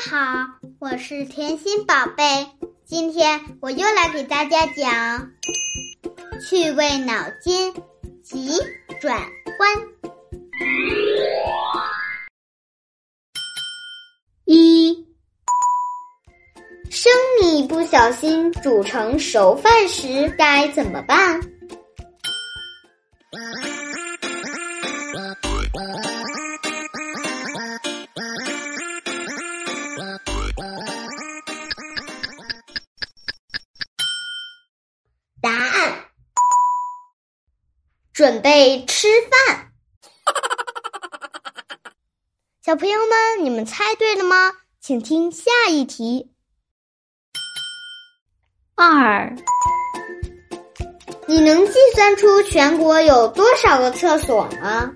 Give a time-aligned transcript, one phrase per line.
[0.00, 0.46] 好，
[0.78, 2.46] 我是甜心宝贝。
[2.84, 5.32] 今天我又来给大家讲
[6.40, 7.74] 趣味脑筋
[8.22, 8.52] 急
[9.00, 9.20] 转
[9.58, 9.88] 弯。
[14.44, 15.04] 一，
[16.88, 21.40] 生米不小心煮成熟饭时该怎么办？
[38.18, 39.70] 准备吃饭。
[42.60, 44.54] 小朋友们，你们猜对了吗？
[44.80, 46.32] 请听下一题。
[48.74, 49.32] 二，
[51.28, 54.92] 你能计算出全国有多少个厕所吗？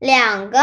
[0.00, 0.58] 两个，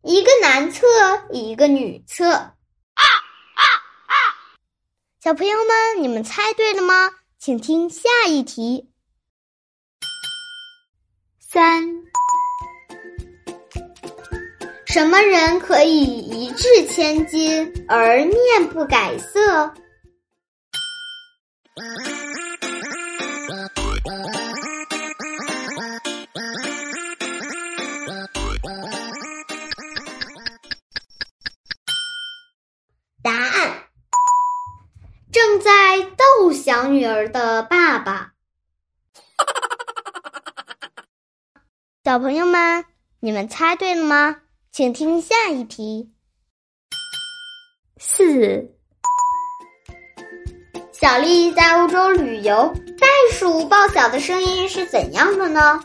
[0.00, 0.86] 一个男厕，
[1.30, 2.32] 一个女厕。
[2.32, 2.54] 啊
[2.94, 3.62] 啊
[4.06, 4.14] 啊！
[5.22, 7.10] 小朋友们，你们猜对了吗？
[7.38, 8.90] 请听下一题。
[11.38, 11.84] 三，
[14.86, 19.64] 什么人可以一掷千金而面不改色？
[19.64, 19.74] 啊
[36.52, 38.32] 小女儿的爸爸。
[42.04, 42.84] 小朋友们，
[43.20, 44.42] 你们猜对了吗？
[44.70, 46.12] 请听下一题。
[47.98, 48.74] 四，
[50.92, 55.84] 小丽在欧洲旅游，袋鼠报晓的声音是怎样的呢？